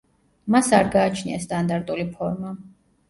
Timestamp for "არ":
0.77-0.89